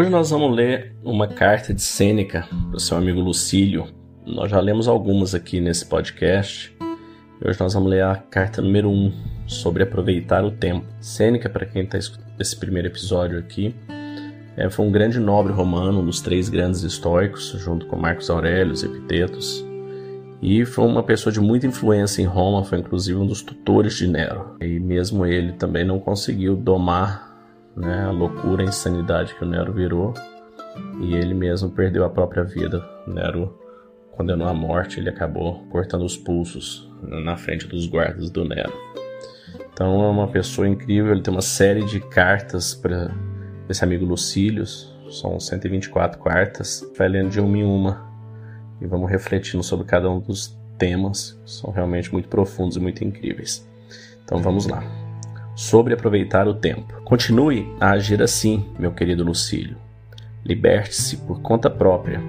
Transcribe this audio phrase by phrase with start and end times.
[0.00, 3.86] Hoje nós vamos ler uma carta de Sêneca para o seu amigo Lucílio.
[4.24, 6.74] Nós já lemos algumas aqui nesse podcast.
[7.44, 9.12] Hoje nós vamos ler a carta número 1 um,
[9.46, 10.86] sobre aproveitar o tempo.
[11.02, 13.74] Sêneca, para quem está escutando esse primeiro episódio aqui,
[14.56, 18.72] é, foi um grande nobre romano, um dos três grandes estoicos, junto com Marcos Aurélio,
[18.82, 19.62] Epitetos.
[20.40, 24.06] E foi uma pessoa de muita influência em Roma, foi inclusive um dos tutores de
[24.06, 24.56] Nero.
[24.62, 27.29] E mesmo ele também não conseguiu domar
[27.76, 30.14] né, a loucura, a insanidade que o Nero virou,
[31.00, 32.84] e ele mesmo perdeu a própria vida.
[33.06, 33.58] Nero
[34.12, 38.72] condenou à morte, ele acabou cortando os pulsos na frente dos guardas do Nero.
[39.72, 43.10] Então é uma pessoa incrível, ele tem uma série de cartas para
[43.68, 48.08] esse amigo Lucílios, são 124 cartas, vai lendo de uma em uma
[48.80, 53.66] e vamos refletindo sobre cada um dos temas, são realmente muito profundos e muito incríveis.
[54.22, 55.09] Então vamos lá
[55.54, 57.00] sobre aproveitar o tempo.
[57.02, 59.76] Continue a agir assim, meu querido Lucílio.
[60.44, 62.20] Liberte-se por conta própria.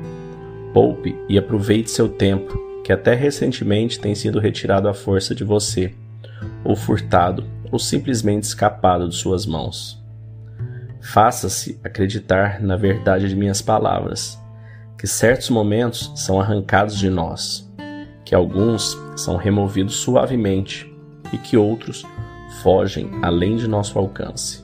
[0.73, 5.93] Poupe e aproveite seu tempo, que até recentemente tem sido retirado à força de você,
[6.63, 10.01] ou furtado, ou simplesmente escapado de suas mãos.
[11.01, 14.39] Faça-se acreditar na verdade de minhas palavras,
[14.97, 17.67] que certos momentos são arrancados de nós,
[18.23, 20.91] que alguns são removidos suavemente
[21.33, 22.05] e que outros
[22.61, 24.63] fogem além de nosso alcance.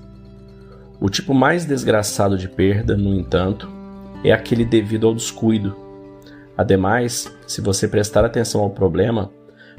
[1.00, 3.70] O tipo mais desgraçado de perda, no entanto,
[4.24, 5.76] é aquele devido ao descuido.
[6.58, 9.32] Ademais, se você prestar atenção ao problema,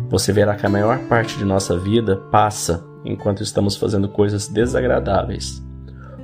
[0.08, 5.64] você verá que a maior parte de nossa vida passa enquanto estamos fazendo coisas desagradáveis.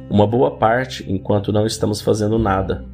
[0.09, 2.85] Uma boa parte enquanto não estamos fazendo nada.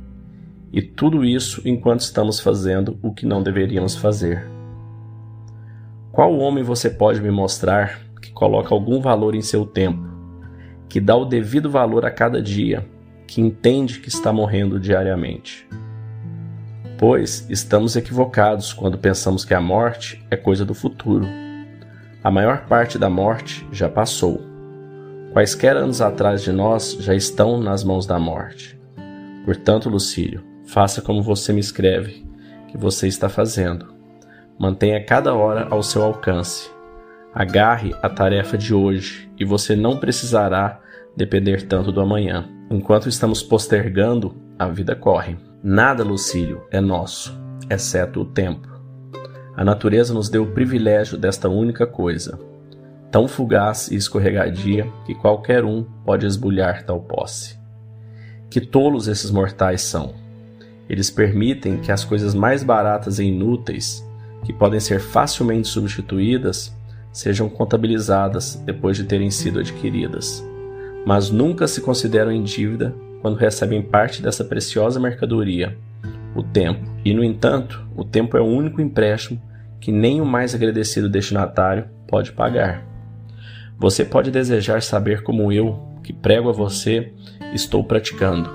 [0.72, 4.46] E tudo isso enquanto estamos fazendo o que não deveríamos fazer.
[6.12, 8.00] Qual homem você pode me mostrar
[8.32, 10.08] coloca algum valor em seu tempo,
[10.88, 12.86] que dá o devido valor a cada dia,
[13.26, 15.68] que entende que está morrendo diariamente.
[16.98, 21.26] Pois estamos equivocados quando pensamos que a morte é coisa do futuro.
[22.22, 24.40] A maior parte da morte já passou.
[25.32, 28.78] Quaisquer anos atrás de nós já estão nas mãos da morte.
[29.44, 32.26] Portanto, Lucílio, faça como você me escreve
[32.68, 33.94] que você está fazendo.
[34.58, 36.70] Mantenha cada hora ao seu alcance
[37.32, 40.80] Agarre a tarefa de hoje e você não precisará
[41.16, 42.48] depender tanto do amanhã.
[42.68, 45.36] Enquanto estamos postergando, a vida corre.
[45.62, 47.38] Nada, Lucílio, é nosso,
[47.70, 48.68] exceto o tempo.
[49.56, 52.38] A natureza nos deu o privilégio desta única coisa,
[53.10, 57.58] tão fugaz e escorregadia que qualquer um pode esbulhar tal posse.
[58.48, 60.14] Que tolos esses mortais são!
[60.88, 64.04] Eles permitem que as coisas mais baratas e inúteis,
[64.44, 66.74] que podem ser facilmente substituídas,
[67.12, 70.44] sejam contabilizadas depois de terem sido adquiridas,
[71.04, 75.76] mas nunca se consideram em dívida quando recebem parte dessa preciosa mercadoria,
[76.34, 76.88] o tempo.
[77.04, 79.40] E, no entanto, o tempo é o único empréstimo
[79.80, 82.86] que nem o mais agradecido destinatário pode pagar.
[83.78, 87.12] Você pode desejar saber como eu, que prego a você,
[87.54, 88.50] estou praticando.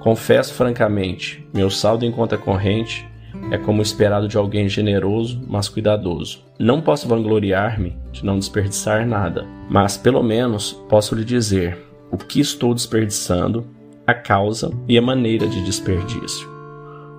[0.00, 3.06] Confesso francamente, meu saldo em conta corrente
[3.50, 6.44] é como esperado de alguém generoso, mas cuidadoso.
[6.58, 11.78] Não posso vangloriar-me de não desperdiçar nada, mas pelo menos posso lhe dizer
[12.10, 13.66] o que estou desperdiçando,
[14.06, 16.48] a causa e a maneira de desperdício.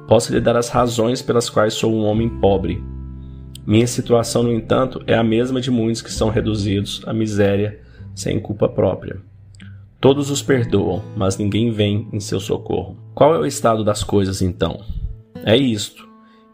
[0.07, 2.83] Posso lhe dar as razões pelas quais sou um homem pobre.
[3.65, 7.79] Minha situação, no entanto, é a mesma de muitos que são reduzidos à miséria
[8.15, 9.21] sem culpa própria.
[10.01, 12.97] Todos os perdoam, mas ninguém vem em seu socorro.
[13.13, 14.81] Qual é o estado das coisas então?
[15.43, 16.08] É isto.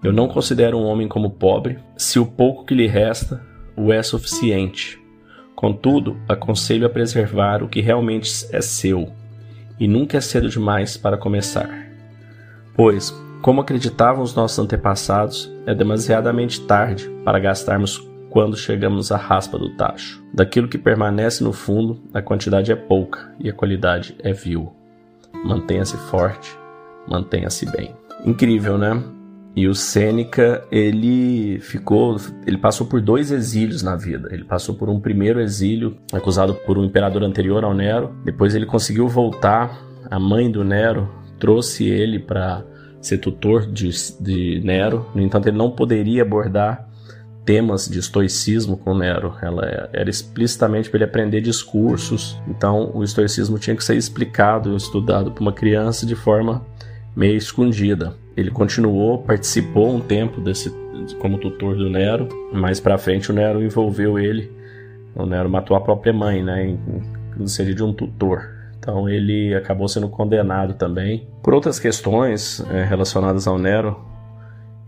[0.06, 3.42] Eu não considero um homem como pobre, se o pouco que lhe resta
[3.76, 5.02] o é suficiente.
[5.56, 9.12] Contudo, aconselho a preservar o que realmente é seu,
[9.80, 11.88] e nunca é cedo demais para começar.
[12.76, 13.10] Pois,
[13.42, 17.98] como acreditavam os nossos antepassados, é demasiadamente tarde para gastarmos
[18.30, 20.24] quando chegamos à raspa do tacho.
[20.32, 24.72] Daquilo que permanece no fundo, a quantidade é pouca e a qualidade é vil.
[25.44, 26.56] Mantenha-se forte,
[27.08, 27.96] mantenha-se bem.
[28.24, 29.15] Incrível, né?
[29.56, 34.28] E o Sêneca, ele ficou, ele passou por dois exílios na vida.
[34.32, 38.14] Ele passou por um primeiro exílio, acusado por um imperador anterior ao Nero.
[38.26, 39.80] Depois ele conseguiu voltar.
[40.12, 41.10] A mãe do Nero
[41.40, 42.66] trouxe ele para
[43.00, 45.10] ser tutor de, de Nero.
[45.16, 46.90] No entanto, ele não poderia abordar
[47.46, 49.36] temas de estoicismo com Nero.
[49.42, 52.38] Ela era explicitamente para ele aprender discursos.
[52.50, 56.66] Então, o estoicismo tinha que ser explicado, estudado para uma criança de forma
[57.16, 58.16] meio escondida.
[58.36, 60.70] Ele continuou, participou um tempo desse
[61.20, 64.52] como tutor do Nero, mais para frente o Nero envolveu ele.
[65.16, 66.78] O Nero matou a própria mãe, né,
[67.38, 68.56] no sentido de um tutor.
[68.78, 74.00] Então ele acabou sendo condenado também por outras questões é, relacionadas ao Nero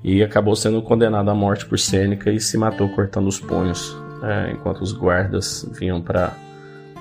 [0.03, 4.51] e acabou sendo condenado à morte por Sêneca e se matou cortando os punhos é,
[4.51, 6.33] enquanto os guardas vinham para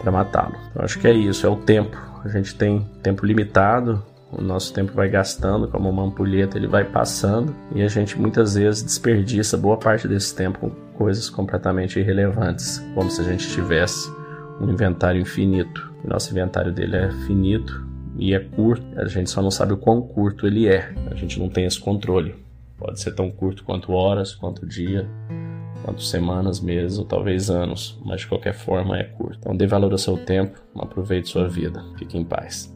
[0.05, 0.55] matá-lo.
[0.71, 1.97] Então acho que é isso, é o tempo.
[2.25, 4.03] A gente tem tempo limitado,
[4.33, 8.55] o nosso tempo vai gastando, como uma ampulheta, ele vai passando e a gente muitas
[8.55, 14.11] vezes desperdiça boa parte desse tempo com coisas completamente irrelevantes, como se a gente tivesse
[14.61, 15.93] um inventário infinito.
[16.05, 17.87] O nosso inventário dele é finito
[18.19, 21.39] e é curto, a gente só não sabe o quão curto ele é, a gente
[21.39, 22.35] não tem esse controle.
[22.79, 25.09] Pode ser tão curto quanto horas, quanto dia,
[25.83, 29.39] quanto semanas, meses ou talvez anos, mas de qualquer forma é curto.
[29.39, 32.76] Então dê valor ao seu tempo, aproveite sua vida, fique em paz.